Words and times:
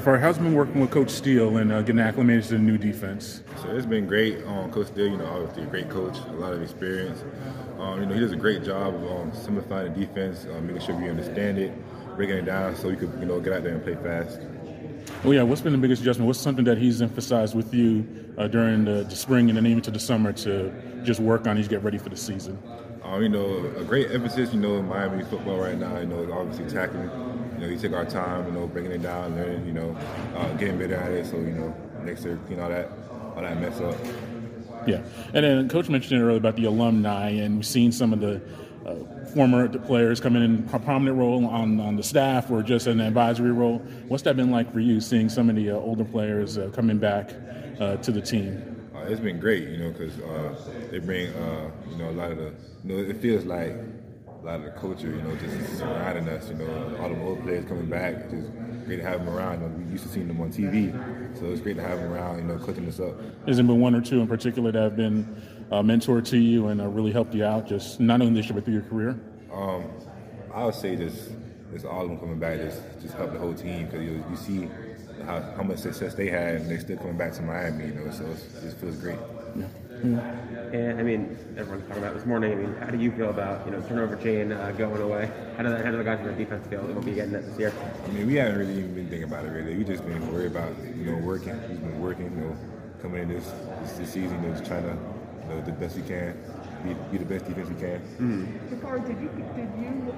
How's 0.00 0.38
it 0.38 0.40
been 0.40 0.54
working 0.54 0.80
with 0.80 0.90
Coach 0.90 1.10
Steele 1.10 1.58
and 1.58 1.70
uh, 1.70 1.82
getting 1.82 2.00
acclimated 2.00 2.44
to 2.44 2.52
the 2.52 2.58
new 2.58 2.78
defense? 2.78 3.42
So 3.60 3.68
it's 3.76 3.84
been 3.84 4.06
great. 4.06 4.42
Um, 4.46 4.70
coach 4.72 4.86
Steele, 4.86 5.08
you 5.08 5.18
know, 5.18 5.26
obviously 5.26 5.64
a 5.64 5.66
great 5.66 5.90
coach, 5.90 6.16
a 6.16 6.32
lot 6.32 6.54
of 6.54 6.62
experience. 6.62 7.22
Um, 7.78 8.00
you 8.00 8.06
know, 8.06 8.14
he 8.14 8.20
does 8.20 8.32
a 8.32 8.36
great 8.36 8.64
job 8.64 8.94
of 8.94 9.04
um, 9.04 9.32
simplifying 9.34 9.92
the 9.92 10.06
defense, 10.06 10.46
um, 10.46 10.66
making 10.66 10.80
sure 10.80 10.94
we 10.94 11.10
understand 11.10 11.58
it, 11.58 11.72
breaking 12.16 12.36
it 12.36 12.46
down 12.46 12.74
so 12.76 12.88
we 12.88 12.96
could, 12.96 13.12
you 13.20 13.26
know, 13.26 13.40
get 13.40 13.52
out 13.52 13.62
there 13.62 13.74
and 13.74 13.84
play 13.84 13.94
fast. 13.96 14.40
Well, 15.22 15.34
yeah. 15.34 15.42
What's 15.42 15.60
been 15.60 15.72
the 15.72 15.78
biggest 15.78 16.00
adjustment? 16.00 16.26
What's 16.26 16.40
something 16.40 16.64
that 16.64 16.78
he's 16.78 17.02
emphasized 17.02 17.54
with 17.54 17.74
you 17.74 18.06
uh, 18.38 18.48
during 18.48 18.86
the, 18.86 19.04
the, 19.04 19.16
spring 19.16 19.50
and 19.50 19.56
then 19.58 19.66
even 19.66 19.82
to 19.82 19.90
the 19.90 20.00
summer 20.00 20.32
to 20.32 20.72
just 21.04 21.20
work 21.20 21.46
on 21.46 21.58
as 21.58 21.66
you 21.66 21.70
get 21.70 21.82
ready 21.82 21.98
for 21.98 22.08
the 22.08 22.16
season? 22.16 22.58
Um, 23.04 23.22
you 23.22 23.28
know, 23.28 23.70
a 23.76 23.84
great 23.84 24.10
emphasis. 24.12 24.54
You 24.54 24.60
know, 24.60 24.78
in 24.78 24.88
Miami 24.88 25.24
football 25.24 25.58
right 25.58 25.76
now. 25.76 25.98
You 25.98 26.06
know, 26.06 26.32
obviously 26.32 26.70
tackling. 26.70 27.10
You 27.60 27.66
know, 27.66 27.72
you 27.72 27.78
take 27.78 27.92
our 27.92 28.06
time. 28.06 28.46
You 28.46 28.52
know, 28.52 28.66
bringing 28.66 28.92
it 28.92 29.02
down, 29.02 29.36
learning. 29.36 29.66
You 29.66 29.72
know, 29.72 29.96
uh, 30.34 30.50
getting 30.54 30.78
better 30.78 30.94
at 30.94 31.12
it. 31.12 31.26
So 31.26 31.36
you 31.36 31.52
know, 31.52 31.74
next 32.04 32.24
year, 32.24 32.38
know, 32.56 32.62
all 32.62 32.68
that 32.70 32.90
all 33.36 33.42
that 33.42 33.60
mess 33.60 33.78
up. 33.80 33.96
Yeah, 34.86 35.02
and 35.34 35.44
then 35.44 35.68
Coach 35.68 35.90
mentioned 35.90 36.18
it 36.18 36.24
earlier 36.24 36.38
about 36.38 36.56
the 36.56 36.64
alumni, 36.64 37.28
and 37.28 37.56
we've 37.56 37.66
seen 37.66 37.92
some 37.92 38.14
of 38.14 38.20
the 38.20 38.40
uh, 38.86 39.26
former 39.26 39.68
players 39.68 40.20
come 40.20 40.36
in 40.36 40.66
a 40.72 40.78
prominent 40.78 41.18
role 41.18 41.44
on, 41.46 41.78
on 41.80 41.96
the 41.96 42.02
staff 42.02 42.50
or 42.50 42.62
just 42.62 42.86
an 42.86 42.98
advisory 42.98 43.52
role. 43.52 43.80
What's 44.08 44.22
that 44.22 44.36
been 44.36 44.50
like 44.50 44.72
for 44.72 44.80
you, 44.80 44.98
seeing 44.98 45.28
some 45.28 45.50
of 45.50 45.56
the 45.56 45.72
uh, 45.72 45.74
older 45.74 46.04
players 46.04 46.56
uh, 46.56 46.70
coming 46.74 46.96
back 46.96 47.30
uh, 47.78 47.96
to 47.96 48.10
the 48.10 48.22
team? 48.22 48.90
Uh, 48.94 49.00
it's 49.00 49.20
been 49.20 49.38
great, 49.38 49.68
you 49.68 49.76
know, 49.76 49.90
because 49.90 50.18
uh, 50.20 50.54
they 50.90 50.98
bring, 50.98 51.26
you 51.26 51.96
know, 51.98 52.08
a 52.08 52.12
lot 52.12 52.30
of 52.32 52.38
the, 52.38 52.54
you 52.84 52.96
know, 52.96 53.10
it 53.10 53.18
feels 53.18 53.44
like 53.44 53.74
a 54.42 54.46
lot 54.46 54.60
of 54.60 54.64
the 54.64 54.70
culture, 54.70 55.08
you 55.08 55.22
know, 55.22 55.36
just 55.36 55.78
surrounding 55.78 56.28
us. 56.28 56.48
You 56.48 56.56
know, 56.56 56.98
all 57.00 57.08
the 57.08 57.20
old 57.22 57.42
players 57.42 57.64
coming 57.66 57.86
back. 57.86 58.30
Just 58.30 58.48
great 58.86 58.96
to 58.96 59.02
have 59.02 59.24
them 59.24 59.28
around. 59.28 59.60
You 59.60 59.68
know, 59.68 59.74
we 59.74 59.92
used 59.92 60.04
to 60.04 60.08
see 60.08 60.22
them 60.22 60.40
on 60.40 60.50
TV, 60.50 61.38
so 61.38 61.46
it's 61.46 61.60
great 61.60 61.76
to 61.76 61.82
have 61.82 61.98
them 61.98 62.12
around. 62.12 62.38
You 62.38 62.44
know, 62.44 62.58
cooking 62.58 62.86
us 62.88 63.00
up. 63.00 63.18
There 63.44 63.54
been 63.54 63.80
one 63.80 63.94
or 63.94 64.00
two 64.00 64.20
in 64.20 64.26
particular 64.26 64.72
that 64.72 64.82
have 64.82 64.96
been 64.96 65.42
a 65.70 65.82
mentor 65.82 66.20
to 66.22 66.38
you 66.38 66.68
and 66.68 66.80
uh, 66.80 66.88
really 66.88 67.12
helped 67.12 67.34
you 67.34 67.44
out, 67.44 67.66
just 67.66 68.00
not 68.00 68.20
only 68.20 68.34
this 68.34 68.46
year 68.46 68.54
but 68.54 68.64
through 68.64 68.74
your 68.74 68.82
career? 68.82 69.20
Um, 69.52 69.84
I 70.52 70.64
would 70.64 70.74
say 70.74 70.96
just 70.96 71.30
just 71.72 71.84
all 71.84 72.02
of 72.02 72.08
them 72.08 72.18
coming 72.18 72.38
back 72.38 72.58
just 72.58 72.80
just 73.00 73.14
help 73.14 73.32
the 73.32 73.38
whole 73.38 73.54
team 73.54 73.86
because 73.86 74.02
you, 74.02 74.24
you 74.30 74.36
see 74.36 74.68
how, 75.24 75.40
how 75.56 75.62
much 75.62 75.78
success 75.78 76.14
they 76.14 76.28
had 76.28 76.56
and 76.56 76.70
they're 76.70 76.80
still 76.80 76.96
coming 76.96 77.16
back 77.16 77.32
to 77.34 77.42
Miami. 77.42 77.86
You 77.86 77.94
know, 77.94 78.10
so 78.10 78.24
it 78.24 78.62
just 78.62 78.76
feels 78.78 78.96
great. 78.96 79.18
Yeah. 79.56 79.66
And 80.02 80.98
I 80.98 81.02
mean, 81.02 81.36
everyone's 81.58 81.86
talking 81.88 82.02
about 82.02 82.14
this 82.14 82.24
morning. 82.24 82.52
I 82.52 82.54
mean, 82.54 82.74
how 82.76 82.86
do 82.86 82.98
you 82.98 83.10
feel 83.12 83.30
about 83.30 83.66
you 83.66 83.72
know 83.72 83.80
turnover 83.82 84.16
chain 84.16 84.52
uh, 84.52 84.72
going 84.72 85.02
away? 85.02 85.30
How 85.56 85.62
do 85.62 85.70
the, 85.70 85.82
how 85.82 85.90
do 85.90 85.98
the 85.98 86.04
guys 86.04 86.20
on 86.20 86.26
the 86.26 86.32
defense 86.32 86.66
feel? 86.68 86.82
They'll 86.86 87.02
be 87.02 87.12
getting 87.12 87.32
that 87.32 87.44
this 87.44 87.58
year. 87.58 87.72
I 88.06 88.10
mean, 88.10 88.26
we 88.26 88.36
haven't 88.36 88.58
really 88.58 88.78
even 88.78 88.94
been 88.94 89.08
thinking 89.08 89.24
about 89.24 89.44
it 89.44 89.48
really. 89.48 89.76
We 89.76 89.84
just 89.84 90.06
been 90.06 90.32
worried 90.32 90.52
about 90.52 90.72
you 90.96 91.12
know 91.12 91.18
working. 91.18 91.60
We've 91.68 91.80
been 91.80 92.00
working. 92.00 92.24
You 92.24 92.44
know, 92.44 92.56
coming 93.02 93.22
in 93.22 93.28
this 93.28 93.52
this, 93.82 93.92
this 93.92 94.12
season, 94.12 94.42
you 94.42 94.48
know, 94.48 94.54
just 94.54 94.66
trying 94.66 94.84
to 94.84 94.96
you 95.42 95.48
know, 95.48 95.60
the 95.62 95.72
best 95.72 95.96
we 95.96 96.02
can, 96.02 96.36
be, 96.82 96.94
be 97.10 97.18
the 97.18 97.24
best 97.24 97.46
defense 97.46 97.68
we 97.68 97.74
can. 97.76 98.00
Mm-hmm. 98.00 99.06
did 99.06 99.20
you 99.20 99.28
did 99.56 99.70
you 99.78 100.14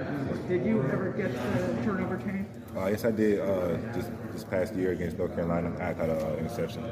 um, 0.00 0.48
did 0.48 0.66
you 0.66 0.82
ever 0.92 1.10
get 1.10 1.32
the 1.32 1.82
turnover 1.84 2.16
chain? 2.18 2.46
Uh, 2.76 2.86
yes, 2.86 3.04
I 3.04 3.10
did. 3.10 3.40
Uh, 3.40 3.76
this 3.92 4.10
this 4.32 4.44
past 4.44 4.74
year 4.74 4.92
against 4.92 5.18
North 5.18 5.34
Carolina, 5.34 5.72
I 5.78 5.92
had 5.92 6.10
an 6.10 6.22
uh, 6.22 6.36
interception. 6.38 6.84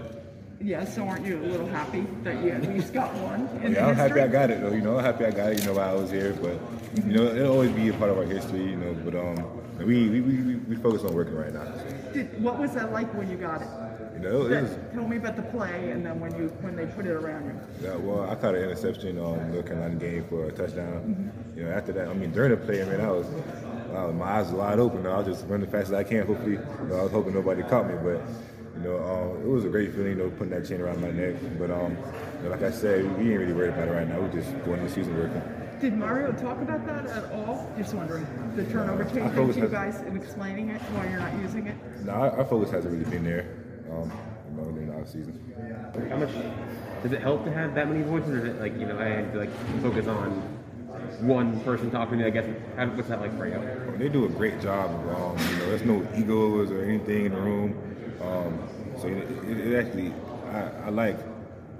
Yeah, 0.60 0.84
so 0.84 1.08
aren't 1.08 1.26
you 1.26 1.38
a 1.38 1.46
little 1.46 1.66
happy 1.66 2.06
that 2.22 2.42
you 2.42 2.50
at 2.50 2.62
least 2.62 2.92
got 2.92 3.12
one? 3.14 3.72
yeah, 3.72 3.88
I'm 3.88 3.96
happy 3.96 4.20
I 4.20 4.28
got 4.28 4.50
it 4.50 4.60
though. 4.60 4.70
You 4.70 4.80
know, 4.80 4.98
I'm 4.98 5.04
happy 5.04 5.24
I 5.24 5.32
got 5.32 5.52
it. 5.52 5.60
You 5.60 5.66
know, 5.66 5.72
while 5.72 5.98
I 5.98 6.00
was 6.00 6.10
here, 6.10 6.34
but 6.40 6.56
you 7.04 7.12
know, 7.12 7.24
it'll 7.24 7.52
always 7.52 7.72
be 7.72 7.88
a 7.88 7.92
part 7.94 8.10
of 8.10 8.18
our 8.18 8.24
history. 8.24 8.62
You 8.62 8.76
know, 8.76 8.94
but 9.04 9.16
um, 9.16 9.62
we 9.78 10.08
we, 10.08 10.20
we, 10.20 10.54
we 10.54 10.76
focus 10.76 11.02
on 11.02 11.12
working 11.14 11.34
right 11.34 11.52
now. 11.52 11.64
Did, 12.12 12.40
what 12.40 12.58
was 12.58 12.74
that 12.74 12.92
like 12.92 13.12
when 13.14 13.28
you 13.28 13.36
got 13.36 13.62
it? 13.62 13.68
Know, 14.22 14.46
it 14.46 14.62
was, 14.62 14.78
tell 14.92 15.08
me 15.08 15.16
about 15.16 15.34
the 15.34 15.42
play 15.42 15.90
and 15.90 16.06
then 16.06 16.20
when 16.20 16.32
you 16.36 16.46
when 16.60 16.76
they 16.76 16.86
put 16.86 17.06
it 17.06 17.10
around 17.10 17.44
you. 17.46 17.88
Yeah, 17.88 17.96
well, 17.96 18.30
I 18.30 18.36
caught 18.36 18.54
an 18.54 18.62
interception 18.62 19.18
on 19.18 19.50
the 19.50 19.64
Carolina 19.64 19.96
game 19.96 20.24
for 20.28 20.44
a 20.44 20.52
touchdown. 20.52 21.02
Mm-hmm. 21.02 21.58
You 21.58 21.64
know, 21.64 21.72
after 21.72 21.92
that, 21.92 22.06
I 22.06 22.14
mean, 22.14 22.30
during 22.30 22.52
the 22.52 22.56
play, 22.56 22.82
I 22.82 22.84
mean, 22.84 23.00
I 23.00 23.10
was. 23.10 23.26
Uh, 23.92 24.12
my 24.12 24.38
eyes 24.38 24.50
were 24.50 24.58
wide 24.58 24.78
open. 24.78 25.04
I 25.06 25.18
was 25.18 25.26
just 25.26 25.46
running 25.48 25.66
as 25.66 25.72
fast 25.72 25.88
as 25.88 25.92
I 25.92 26.04
can. 26.04 26.24
Hopefully, 26.24 26.52
you 26.52 26.88
know, 26.88 27.00
I 27.00 27.02
was 27.02 27.12
hoping 27.12 27.34
nobody 27.34 27.62
caught 27.62 27.88
me, 27.88 27.94
but 28.02 28.22
you 28.76 28.88
know, 28.88 28.98
um, 29.02 29.42
it 29.42 29.48
was 29.48 29.64
a 29.64 29.68
great 29.68 29.92
feeling, 29.92 30.10
you 30.10 30.14
know, 30.14 30.30
putting 30.30 30.50
that 30.50 30.66
chain 30.66 30.80
around 30.80 31.00
my 31.00 31.10
neck. 31.10 31.34
But 31.58 31.72
um, 31.72 31.96
you 32.38 32.44
know, 32.44 32.50
like 32.50 32.62
I 32.62 32.70
said, 32.70 33.04
we 33.18 33.32
ain't 33.32 33.40
really 33.40 33.52
worried 33.52 33.74
about 33.74 33.88
it 33.88 33.92
right 33.92 34.08
now. 34.08 34.20
We're 34.20 34.32
just 34.32 34.50
going 34.64 34.78
into 34.80 34.88
the 34.88 34.94
season 34.94 35.18
working. 35.18 35.42
Did 35.80 35.98
Mario 35.98 36.30
talk 36.30 36.62
about 36.62 36.86
that 36.86 37.06
at 37.06 37.32
all? 37.32 37.68
Just 37.76 37.92
wondering. 37.92 38.24
The 38.54 38.64
turnover 38.66 39.02
chain, 39.04 39.56
you 39.56 39.68
guys 39.68 39.96
and 39.96 40.16
explaining 40.16 40.68
it 40.68 40.80
while 40.92 41.10
you're 41.10 41.18
not 41.18 41.34
using 41.42 41.66
it? 41.66 41.76
No, 42.04 42.12
our, 42.12 42.30
our 42.38 42.44
focus 42.44 42.70
hasn't 42.70 42.94
really 42.94 43.10
been 43.10 43.24
there. 43.24 43.61
Um, 43.90 44.12
you 44.50 44.56
know, 44.62 44.70
during 44.70 44.88
the 44.88 44.94
off 44.98 45.08
season. 45.08 45.38
How 46.08 46.16
much 46.16 46.30
does 47.02 47.12
it 47.12 47.20
help 47.20 47.44
to 47.44 47.52
have 47.52 47.74
that 47.74 47.88
many 47.88 48.02
voices, 48.02 48.30
or 48.30 48.38
is 48.38 48.44
it 48.44 48.60
like 48.60 48.78
you 48.78 48.86
know 48.86 48.98
I 48.98 49.06
had 49.06 49.32
to 49.32 49.38
like 49.40 49.50
focus 49.82 50.06
on 50.06 50.30
one 51.20 51.60
person 51.60 51.90
talking 51.90 52.18
to 52.18 52.24
me? 52.24 52.26
I 52.26 52.30
guess 52.30 52.46
how, 52.76 52.86
what's 52.86 53.08
that 53.08 53.20
like 53.20 53.36
for 53.36 53.46
you? 53.46 53.58
Well, 53.88 53.98
they 53.98 54.08
do 54.08 54.24
a 54.24 54.28
great 54.28 54.60
job. 54.60 54.90
Of, 54.90 55.16
Um, 55.16 55.38
you 55.50 55.56
know, 55.58 55.66
there's 55.66 55.84
no 55.84 56.06
egos 56.16 56.70
or 56.70 56.84
anything 56.84 57.26
in 57.26 57.32
the 57.32 57.40
room. 57.40 57.78
Um, 58.20 58.58
so 59.00 59.08
it, 59.08 59.28
it, 59.48 59.58
it 59.72 59.84
actually, 59.84 60.12
I, 60.52 60.86
I, 60.86 60.88
like 60.90 61.18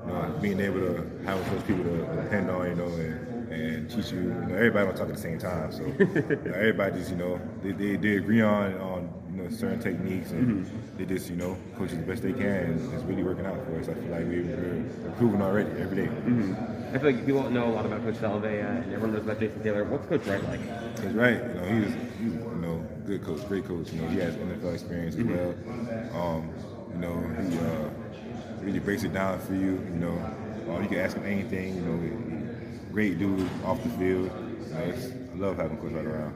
you 0.06 0.12
know, 0.12 0.34
being 0.40 0.60
able 0.60 0.80
to 0.80 1.10
have 1.24 1.50
those 1.52 1.62
people 1.62 1.84
to 1.84 2.22
depend 2.22 2.50
on, 2.50 2.68
you 2.68 2.74
know, 2.74 2.86
and, 2.86 3.52
and 3.52 3.90
teach 3.90 4.10
you. 4.10 4.20
You 4.20 4.28
know, 4.28 4.54
everybody 4.54 4.86
don't 4.86 4.96
talk 4.96 5.08
at 5.08 5.14
the 5.14 5.20
same 5.20 5.38
time, 5.38 5.70
so 5.72 5.82
you 5.84 6.26
know, 6.44 6.52
everybody 6.56 6.98
just, 6.98 7.10
you 7.10 7.16
know, 7.16 7.40
they, 7.62 7.72
they, 7.72 7.96
they 7.96 8.16
agree 8.16 8.40
on 8.42 8.74
on 8.78 9.08
know 9.42 9.50
certain 9.50 9.80
techniques, 9.80 10.30
and 10.30 10.66
mm-hmm. 10.66 10.96
they 10.96 11.04
just, 11.04 11.30
you 11.30 11.36
know, 11.36 11.56
coach 11.76 11.90
the 11.90 11.96
best 11.96 12.22
they 12.22 12.32
can, 12.32 12.42
and 12.44 12.94
it's 12.94 13.04
really 13.04 13.22
working 13.22 13.46
out 13.46 13.56
for 13.66 13.78
us. 13.78 13.88
I 13.88 13.94
feel 13.94 14.10
like 14.10 14.24
we're, 14.26 14.44
we're 14.44 15.06
improving 15.06 15.42
already 15.42 15.70
every 15.80 15.96
day. 15.96 16.08
Mm-hmm. 16.08 16.94
I 16.94 16.98
feel 16.98 17.12
like 17.12 17.26
people 17.26 17.42
don't 17.42 17.54
know 17.54 17.68
a 17.68 17.74
lot 17.74 17.86
about 17.86 18.02
Coach 18.02 18.16
Salave'a, 18.16 18.44
uh, 18.44 18.82
and 18.82 18.92
everyone 18.92 19.12
knows 19.14 19.22
about 19.22 19.40
Jason 19.40 19.62
Taylor. 19.62 19.84
What's 19.84 20.06
Coach 20.06 20.26
Wright 20.26 20.42
like? 20.44 20.96
Coach 20.96 21.14
Wright, 21.14 21.42
you 21.42 21.54
know, 21.54 21.64
he's, 21.64 21.94
he's 22.20 22.34
you 22.34 22.58
know 22.60 22.86
good 23.06 23.24
coach, 23.24 23.46
great 23.48 23.64
coach. 23.64 23.92
You 23.92 24.02
know, 24.02 24.08
he 24.08 24.18
has 24.18 24.34
NFL 24.36 24.74
experience 24.74 25.16
as 25.16 25.24
well. 25.24 25.54
Um, 26.14 26.50
you 26.92 26.98
know, 26.98 27.20
he 27.40 27.58
uh, 27.58 28.64
really 28.64 28.78
breaks 28.78 29.04
it 29.04 29.12
down 29.12 29.40
for 29.40 29.54
you. 29.54 29.72
You 29.72 29.96
know, 29.96 30.34
uh, 30.68 30.80
you 30.80 30.88
can 30.88 30.98
ask 30.98 31.16
him 31.16 31.24
anything. 31.24 31.76
You 31.76 31.80
know, 31.82 32.92
great 32.92 33.18
dude 33.18 33.48
off 33.64 33.82
the 33.82 33.88
field. 33.90 34.30
You 34.68 34.74
know, 34.74 34.78
I 34.78 35.38
love 35.38 35.56
having 35.56 35.78
Coach 35.78 35.92
Wright 35.92 36.04
around. 36.04 36.34